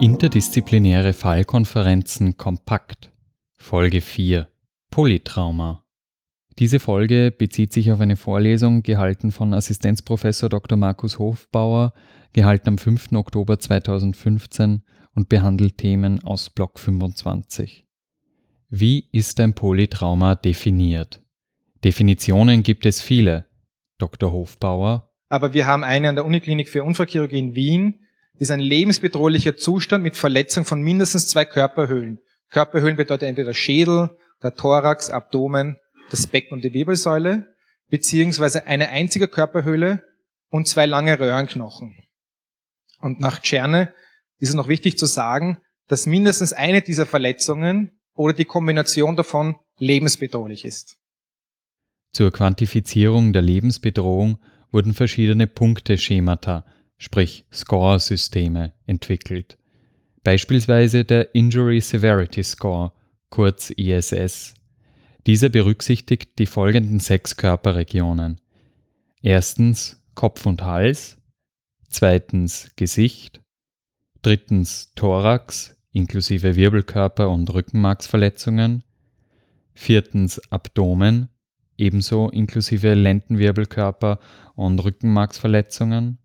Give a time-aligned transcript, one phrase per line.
[0.00, 3.10] Interdisziplinäre Fallkonferenzen kompakt.
[3.56, 4.46] Folge 4
[4.92, 5.84] Polytrauma.
[6.60, 10.78] Diese Folge bezieht sich auf eine Vorlesung, gehalten von Assistenzprofessor Dr.
[10.78, 11.94] Markus Hofbauer,
[12.32, 13.10] gehalten am 5.
[13.14, 14.84] Oktober 2015
[15.16, 17.88] und behandelt Themen aus Block 25.
[18.68, 21.20] Wie ist ein Polytrauma definiert?
[21.82, 23.46] Definitionen gibt es viele.
[23.98, 24.30] Dr.
[24.30, 25.10] Hofbauer.
[25.28, 28.06] Aber wir haben eine an der Uniklinik für Unfallchirurgie in Wien,
[28.40, 32.20] ist ein lebensbedrohlicher Zustand mit Verletzung von mindestens zwei Körperhöhlen.
[32.48, 35.76] Körperhöhlen bedeutet entweder Schädel, der Thorax, Abdomen,
[36.10, 37.54] das Becken und die Wirbelsäule,
[37.90, 40.02] beziehungsweise eine einzige Körperhöhle
[40.48, 42.02] und zwei lange Röhrenknochen.
[43.00, 43.92] Und nach Tscherne
[44.38, 49.56] ist es noch wichtig zu sagen, dass mindestens eine dieser Verletzungen oder die Kombination davon
[49.78, 50.96] lebensbedrohlich ist.
[52.12, 54.38] Zur Quantifizierung der Lebensbedrohung
[54.70, 56.64] wurden verschiedene Punkteschemata
[57.00, 59.56] sprich Score-Systeme, entwickelt.
[60.22, 62.92] Beispielsweise der Injury Severity Score,
[63.30, 64.54] kurz ISS.
[65.26, 68.38] Dieser berücksichtigt die folgenden sechs Körperregionen.
[69.22, 71.16] Erstens Kopf und Hals,
[71.88, 73.40] zweitens Gesicht,
[74.20, 78.84] drittens Thorax inklusive Wirbelkörper und Rückenmarksverletzungen,
[79.72, 81.30] viertens Abdomen,
[81.78, 84.20] ebenso inklusive Lendenwirbelkörper
[84.54, 86.18] und Rückenmarksverletzungen,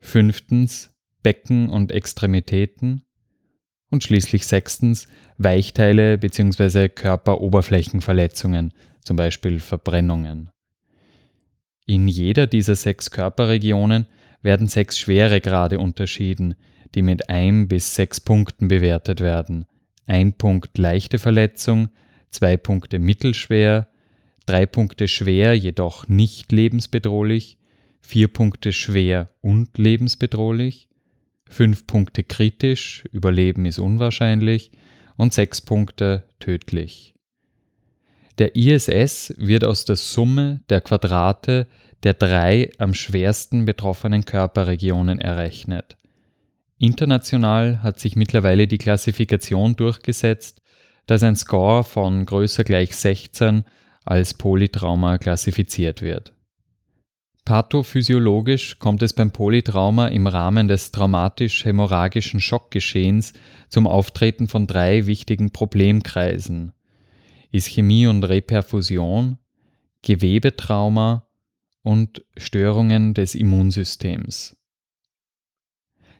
[0.00, 0.90] fünftens
[1.22, 3.04] Becken und Extremitäten
[3.90, 6.88] und schließlich sechstens Weichteile bzw.
[6.88, 8.72] Körperoberflächenverletzungen,
[9.04, 10.50] zum Beispiel Verbrennungen.
[11.86, 14.06] In jeder dieser sechs Körperregionen
[14.42, 16.54] werden sechs Schweregrade unterschieden,
[16.94, 19.66] die mit ein bis sechs Punkten bewertet werden.
[20.06, 21.90] Ein Punkt leichte Verletzung,
[22.30, 23.88] zwei Punkte mittelschwer,
[24.46, 27.58] drei Punkte schwer, jedoch nicht lebensbedrohlich,
[28.00, 30.88] vier Punkte schwer und lebensbedrohlich,
[31.48, 34.70] fünf Punkte kritisch, Überleben ist unwahrscheinlich
[35.16, 37.14] und sechs Punkte tödlich.
[38.38, 41.66] Der ISS wird aus der Summe der Quadrate
[42.02, 45.98] der drei am schwersten betroffenen Körperregionen errechnet.
[46.78, 50.62] International hat sich mittlerweile die Klassifikation durchgesetzt,
[51.06, 53.64] dass ein Score von größer gleich 16
[54.06, 56.32] als Polytrauma klassifiziert wird.
[57.44, 63.32] Pathophysiologisch kommt es beim Polytrauma im Rahmen des traumatisch-hämorrhagischen Schockgeschehens
[63.68, 66.72] zum Auftreten von drei wichtigen Problemkreisen:
[67.50, 69.38] Ischämie und Reperfusion,
[70.02, 71.26] Gewebetrauma
[71.82, 74.56] und Störungen des Immunsystems.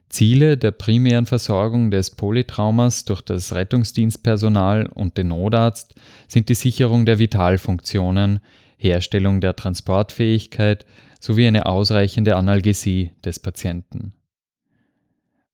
[0.09, 5.95] Ziele der primären Versorgung des Polytraumas durch das Rettungsdienstpersonal und den Notarzt
[6.27, 8.41] sind die Sicherung der Vitalfunktionen,
[8.77, 10.85] Herstellung der Transportfähigkeit
[11.21, 14.15] sowie eine ausreichende Analgesie des Patienten.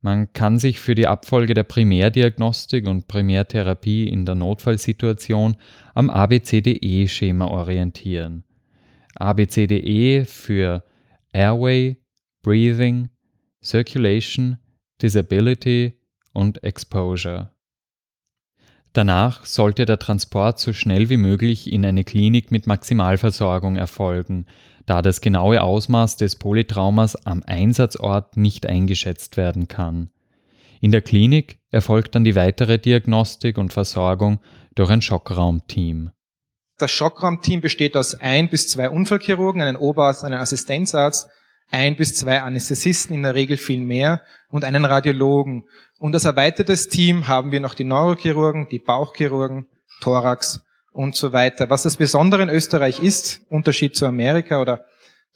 [0.00, 5.56] Man kann sich für die Abfolge der Primärdiagnostik und Primärtherapie in der Notfallsituation
[5.94, 8.44] am ABCDE-Schema orientieren.
[9.16, 10.84] ABCDE für
[11.32, 11.96] Airway,
[12.42, 13.08] Breathing,
[13.62, 14.58] Circulation,
[15.02, 15.98] Disability
[16.32, 17.50] und Exposure.
[18.96, 24.46] Danach sollte der Transport so schnell wie möglich in eine Klinik mit Maximalversorgung erfolgen,
[24.86, 30.08] da das genaue Ausmaß des Polytraumas am Einsatzort nicht eingeschätzt werden kann.
[30.80, 34.40] In der Klinik erfolgt dann die weitere Diagnostik und Versorgung
[34.74, 36.12] durch ein Schockraumteam.
[36.78, 41.28] Das Schockraumteam besteht aus ein bis zwei Unfallchirurgen, einen Oberarzt, einen Assistenzarzt,
[41.70, 45.64] ein bis zwei Anästhesisten, in der Regel viel mehr, und einen Radiologen.
[45.98, 49.66] Und als erweitertes Team haben wir noch die Neurochirurgen, die Bauchchirurgen,
[50.00, 50.60] Thorax
[50.92, 51.68] und so weiter.
[51.70, 54.84] Was das Besondere in Österreich ist, Unterschied zu Amerika oder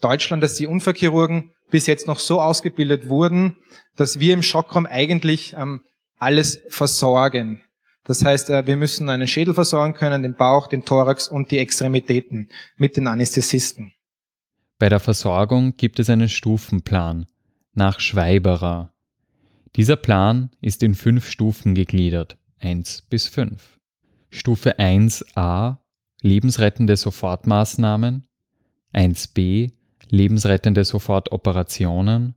[0.01, 3.57] Deutschland, dass die Unfallchirurgen bis jetzt noch so ausgebildet wurden,
[3.97, 5.83] dass wir im Schockraum eigentlich ähm,
[6.19, 7.63] alles versorgen.
[8.05, 11.59] Das heißt, äh, wir müssen einen Schädel versorgen können, den Bauch, den Thorax und die
[11.59, 13.93] Extremitäten mit den Anästhesisten.
[14.81, 17.27] Bei der Versorgung gibt es einen Stufenplan
[17.75, 18.95] nach Schweiberer.
[19.77, 23.79] Dieser Plan ist in fünf Stufen gegliedert, 1 bis 5.
[24.31, 25.77] Stufe 1a
[26.23, 28.27] lebensrettende Sofortmaßnahmen,
[28.95, 29.73] 1b
[30.09, 32.35] lebensrettende Sofortoperationen,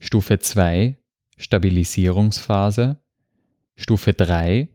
[0.00, 0.98] Stufe 2
[1.36, 3.00] Stabilisierungsphase,
[3.76, 4.68] Stufe 3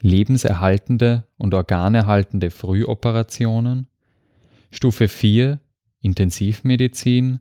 [0.00, 3.88] lebenserhaltende und organerhaltende Frühoperationen,
[4.70, 5.60] Stufe 4
[6.06, 7.40] Intensivmedizin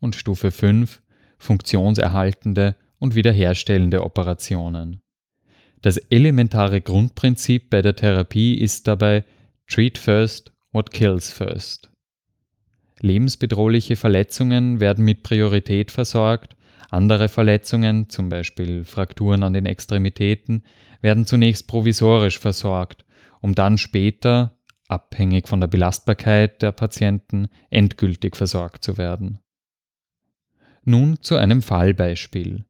[0.00, 1.02] und Stufe 5
[1.38, 5.00] funktionserhaltende und wiederherstellende Operationen.
[5.82, 9.24] Das elementare Grundprinzip bei der Therapie ist dabei
[9.66, 11.90] Treat first what kills first.
[13.00, 16.56] Lebensbedrohliche Verletzungen werden mit Priorität versorgt,
[16.90, 20.62] Andere Verletzungen, zum Beispiel Frakturen an den Extremitäten,
[21.00, 23.04] werden zunächst provisorisch versorgt,
[23.40, 24.55] um dann später,
[24.88, 29.40] abhängig von der Belastbarkeit der Patienten, endgültig versorgt zu werden.
[30.84, 32.64] Nun zu einem Fallbeispiel.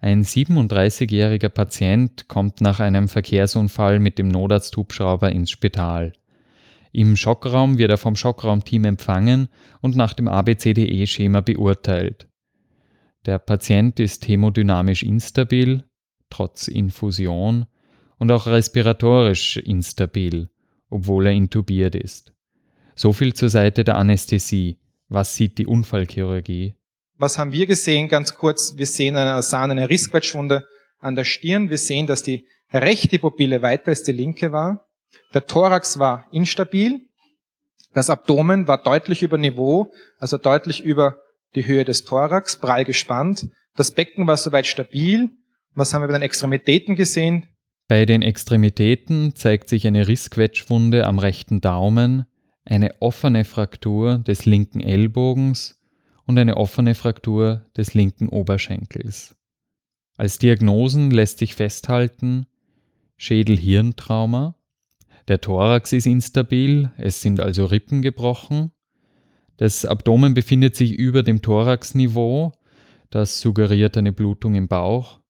[0.00, 6.12] Ein 37-jähriger Patient kommt nach einem Verkehrsunfall mit dem Notarzthubschrauber ins Spital.
[6.92, 9.48] Im Schockraum wird er vom Schockraumteam empfangen
[9.80, 12.28] und nach dem ABCDE-Schema beurteilt.
[13.26, 15.84] Der Patient ist hemodynamisch instabil,
[16.30, 17.66] trotz Infusion,
[18.18, 20.50] und auch respiratorisch instabil,
[20.94, 22.32] obwohl er intubiert ist.
[22.94, 24.78] So viel zur Seite der Anästhesie.
[25.08, 26.76] Was sieht die Unfallchirurgie?
[27.18, 28.08] Was haben wir gesehen?
[28.08, 30.64] Ganz kurz, wir sehen eine, sahen Rissquetschwunde
[31.00, 31.68] an der Stirn.
[31.68, 34.86] Wir sehen, dass die rechte Pupille weiter als die linke war.
[35.34, 37.00] Der Thorax war instabil.
[37.92, 41.18] Das Abdomen war deutlich über Niveau, also deutlich über
[41.56, 43.48] die Höhe des Thorax, prall gespannt.
[43.74, 45.30] Das Becken war soweit stabil.
[45.74, 47.48] Was haben wir bei den Extremitäten gesehen?
[47.86, 52.24] Bei den Extremitäten zeigt sich eine Rissquetschwunde am rechten Daumen,
[52.64, 55.78] eine offene Fraktur des linken Ellbogens
[56.26, 59.36] und eine offene Fraktur des linken Oberschenkels.
[60.16, 62.46] Als Diagnosen lässt sich festhalten
[63.18, 64.56] Schädel-Hirntrauma,
[65.28, 68.72] der Thorax ist instabil, es sind also Rippen gebrochen,
[69.58, 72.52] das Abdomen befindet sich über dem Thoraxniveau,
[73.10, 75.20] das suggeriert eine Blutung im Bauch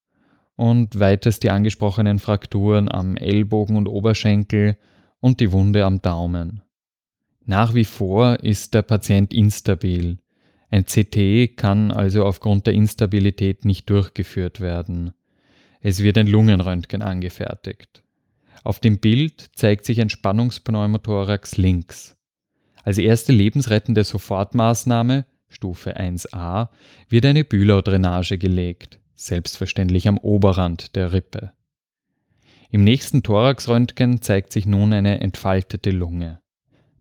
[0.56, 4.76] und weiters die angesprochenen Frakturen am Ellbogen und Oberschenkel
[5.20, 6.62] und die Wunde am Daumen.
[7.44, 10.18] Nach wie vor ist der Patient instabil.
[10.70, 15.12] Ein CT kann also aufgrund der Instabilität nicht durchgeführt werden.
[15.80, 18.02] Es wird ein Lungenröntgen angefertigt.
[18.62, 22.16] Auf dem Bild zeigt sich ein Spannungspneumothorax links.
[22.82, 26.68] Als erste lebensrettende Sofortmaßnahme, Stufe 1a,
[27.08, 31.52] wird eine Bühlau-Drainage gelegt, selbstverständlich am Oberrand der Rippe.
[32.70, 36.40] Im nächsten Thoraxröntgen zeigt sich nun eine entfaltete Lunge.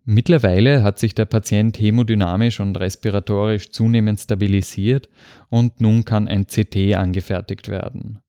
[0.04, 5.08] Mittlerweile hat sich der Patient hemodynamisch und respiratorisch zunehmend stabilisiert
[5.48, 8.20] und nun kann ein CT angefertigt werden.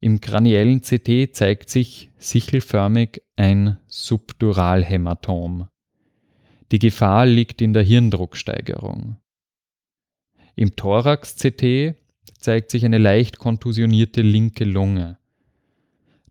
[0.00, 5.68] Im kraniellen CT zeigt sich sichelförmig ein Subduralhämatom.
[6.70, 9.16] Die Gefahr liegt in der Hirndrucksteigerung.
[10.54, 11.96] Im Thorax-CT
[12.38, 15.18] zeigt sich eine leicht kontusionierte linke Lunge.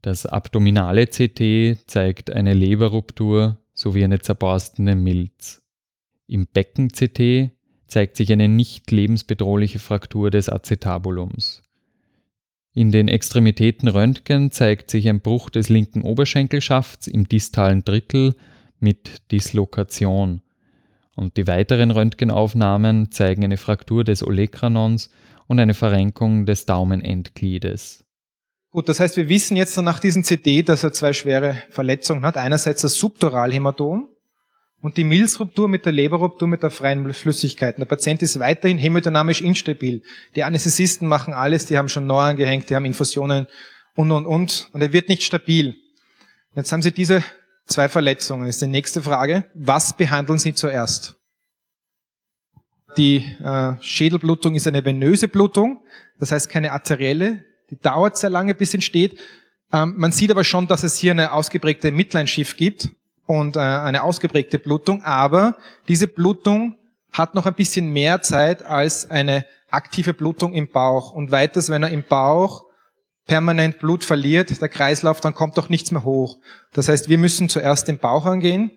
[0.01, 5.61] Das abdominale CT zeigt eine Leberruptur sowie eine zerborstene Milz.
[6.27, 7.51] Im Becken-CT
[7.87, 11.63] zeigt sich eine nicht lebensbedrohliche Fraktur des Acetabulums.
[12.73, 18.35] In den Extremitäten Röntgen zeigt sich ein Bruch des linken Oberschenkelschafts im distalen Drittel
[18.79, 20.41] mit Dislokation.
[21.15, 25.09] Und die weiteren Röntgenaufnahmen zeigen eine Fraktur des Olecranons
[25.49, 28.05] und eine Verrenkung des Daumenendgliedes.
[28.71, 32.37] Gut, das heißt, wir wissen jetzt nach diesem CD, dass er zwei schwere Verletzungen hat.
[32.37, 34.07] Einerseits das Subduralhämatom
[34.81, 37.79] und die Milzruptur mit der Leberruptur mit der freien Flüssigkeit.
[37.79, 40.03] Der Patient ist weiterhin hemodynamisch instabil.
[40.35, 43.47] Die Anästhesisten machen alles, die haben schon neu angehängt, die haben Infusionen
[43.95, 44.69] und, und, und.
[44.71, 45.75] Und er wird nicht stabil.
[46.53, 47.23] Jetzt haben Sie diese
[47.65, 48.45] zwei Verletzungen.
[48.45, 49.45] Das ist die nächste Frage.
[49.55, 51.18] Was behandeln Sie zuerst?
[52.97, 55.81] Die äh, Schädelblutung ist eine venöse Blutung,
[56.19, 57.45] das heißt keine arterielle.
[57.69, 59.19] Die dauert sehr lange, bis entsteht.
[59.71, 62.89] Ähm, man sieht aber schon, dass es hier eine ausgeprägte Midline-Shift gibt
[63.25, 65.55] und äh, eine ausgeprägte Blutung, aber
[65.87, 66.77] diese Blutung
[67.11, 71.11] hat noch ein bisschen mehr Zeit als eine aktive Blutung im Bauch.
[71.11, 72.65] Und weiters, wenn er im Bauch
[73.27, 76.37] permanent Blut verliert, der Kreislauf, dann kommt doch nichts mehr hoch.
[76.73, 78.71] Das heißt, wir müssen zuerst den Bauch angehen,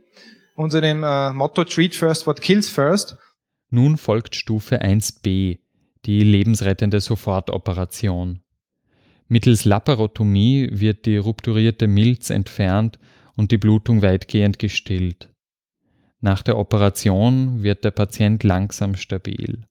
[0.55, 3.17] unter dem äh, Motto Treat First, What Kills First.
[3.75, 5.59] Nun folgt Stufe 1b,
[6.05, 8.41] die lebensrettende Sofortoperation.
[9.29, 12.99] Mittels Laparotomie wird die rupturierte Milz entfernt
[13.35, 15.31] und die Blutung weitgehend gestillt.
[16.21, 19.65] Nach der Operation wird der Patient langsam stabil.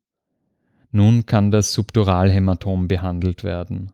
[0.89, 3.91] Nun kann das Subduralhämatom behandelt werden.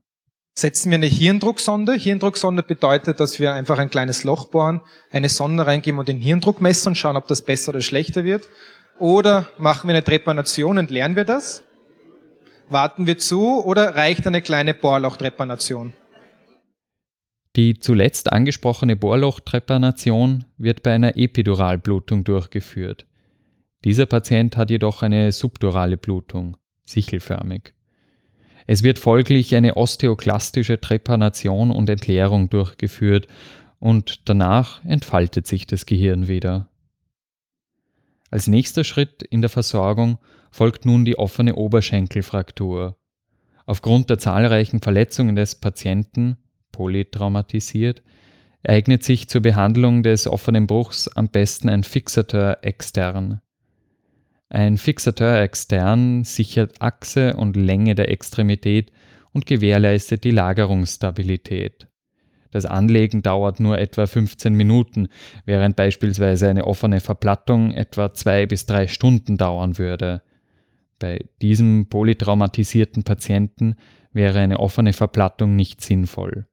[0.57, 1.93] Setzen wir eine Hirndrucksonde.
[1.93, 6.61] Hirndrucksonde bedeutet, dass wir einfach ein kleines Loch bohren, eine Sonde reingeben und den Hirndruck
[6.61, 8.47] messen und schauen, ob das besser oder schlechter wird.
[8.99, 11.63] Oder machen wir eine Trepanation und lernen wir das?
[12.69, 15.93] Warten wir zu oder reicht eine kleine Bohrlochtrepanation?
[17.55, 23.05] Die zuletzt angesprochene Bohrlochtrepanation wird bei einer Epiduralblutung durchgeführt.
[23.83, 27.73] Dieser Patient hat jedoch eine subdurale Blutung, sichelförmig.
[28.65, 33.27] Es wird folglich eine osteoklastische Trepanation und Entleerung durchgeführt
[33.79, 36.67] und danach entfaltet sich das Gehirn wieder.
[38.29, 40.19] Als nächster Schritt in der Versorgung
[40.51, 42.97] folgt nun die offene Oberschenkelfraktur.
[43.65, 46.37] Aufgrund der zahlreichen Verletzungen des Patienten,
[46.71, 48.01] polytraumatisiert,
[48.65, 53.41] eignet sich zur Behandlung des offenen Bruchs am besten ein Fixateur extern.
[54.49, 58.91] Ein Fixateur extern sichert Achse und Länge der Extremität
[59.33, 61.87] und gewährleistet die Lagerungsstabilität.
[62.51, 65.09] Das Anlegen dauert nur etwa 15 Minuten,
[65.45, 70.21] während beispielsweise eine offene Verplattung etwa zwei bis drei Stunden dauern würde.
[70.99, 73.75] Bei diesem polytraumatisierten Patienten
[74.13, 76.47] wäre eine offene Verplattung nicht sinnvoll.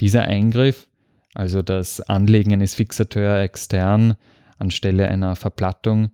[0.00, 0.88] Dieser Eingriff,
[1.34, 4.16] also das Anlegen eines Fixateur extern
[4.58, 6.10] anstelle einer Verplattung,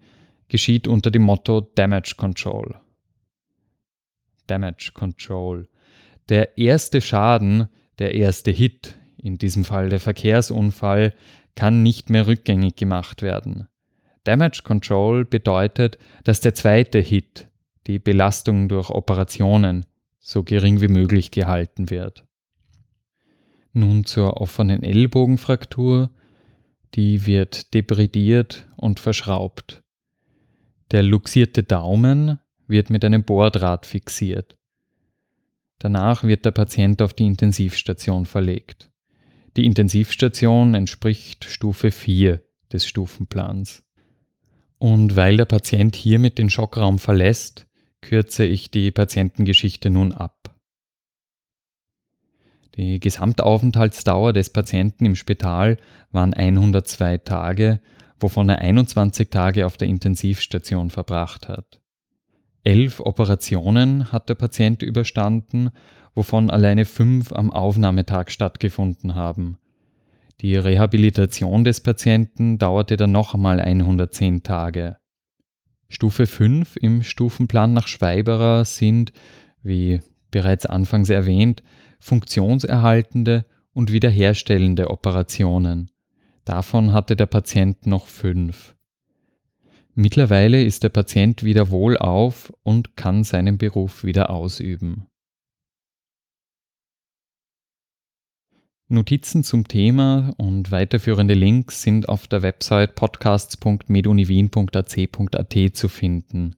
[0.49, 2.76] geschieht unter dem Motto Damage Control.
[4.47, 5.68] Damage Control.
[6.28, 7.68] Der erste Schaden,
[7.99, 11.15] der erste Hit, in diesem Fall der Verkehrsunfall,
[11.55, 13.69] kann nicht mehr rückgängig gemacht werden.
[14.25, 17.49] Damage Control bedeutet, dass der zweite Hit,
[17.87, 19.87] die Belastung durch Operationen,
[20.19, 22.25] so gering wie möglich gehalten wird.
[23.73, 26.11] Nun zur offenen Ellbogenfraktur.
[26.95, 29.83] Die wird debridiert und verschraubt.
[30.91, 34.57] Der luxierte Daumen wird mit einem Bohrdraht fixiert.
[35.78, 38.90] Danach wird der Patient auf die Intensivstation verlegt.
[39.56, 42.42] Die Intensivstation entspricht Stufe 4
[42.73, 43.83] des Stufenplans.
[44.78, 47.66] Und weil der Patient hiermit den Schockraum verlässt,
[48.02, 50.54] kürze ich die Patientengeschichte nun ab.
[52.76, 55.78] Die Gesamtaufenthaltsdauer des Patienten im Spital
[56.11, 57.80] waren 102 Tage,
[58.21, 61.80] wovon er 21 Tage auf der Intensivstation verbracht hat.
[62.66, 65.70] Elf Operationen hat der Patient überstanden,
[66.16, 69.58] wovon alleine fünf am Aufnahmetag stattgefunden haben.
[70.40, 74.96] Die Rehabilitation des Patienten dauerte dann noch einmal 110 Tage.
[75.88, 79.12] Stufe 5 im Stufenplan nach Schweiberer sind,
[79.62, 80.00] wie
[80.32, 81.62] bereits anfangs erwähnt,
[82.00, 85.92] funktionserhaltende und wiederherstellende Operationen.
[86.44, 88.75] Davon hatte der Patient noch fünf.
[89.99, 95.07] Mittlerweile ist der Patient wieder wohlauf und kann seinen Beruf wieder ausüben.
[98.88, 106.57] Notizen zum Thema und weiterführende Links sind auf der Website podcasts.meduniwien.ac.at zu finden.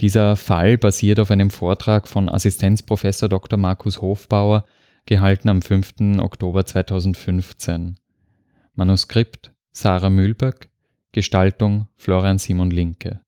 [0.00, 3.56] Dieser Fall basiert auf einem Vortrag von Assistenzprofessor Dr.
[3.56, 4.64] Markus Hofbauer,
[5.06, 6.18] gehalten am 5.
[6.18, 8.00] Oktober 2015.
[8.74, 10.70] Manuskript Sarah Mühlberg,
[11.14, 13.20] Gestaltung Florian Simon Linke